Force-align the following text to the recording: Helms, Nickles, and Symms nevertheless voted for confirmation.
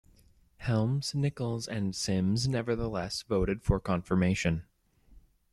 Helms, 0.57 1.13
Nickles, 1.13 1.67
and 1.67 1.95
Symms 1.95 2.47
nevertheless 2.47 3.21
voted 3.21 3.61
for 3.61 3.79
confirmation. 3.79 4.63